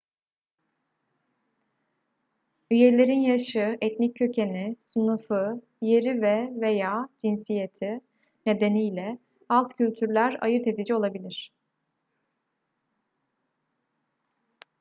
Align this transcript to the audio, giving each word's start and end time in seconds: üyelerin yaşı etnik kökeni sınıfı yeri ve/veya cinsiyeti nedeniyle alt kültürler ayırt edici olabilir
üyelerin 2.71 3.19
yaşı 3.19 3.77
etnik 3.81 4.15
kökeni 4.15 4.75
sınıfı 4.79 5.61
yeri 5.81 6.21
ve/veya 6.21 7.09
cinsiyeti 7.25 8.01
nedeniyle 8.45 9.17
alt 9.49 9.73
kültürler 9.77 10.37
ayırt 10.41 10.67
edici 10.67 10.95
olabilir 10.95 11.51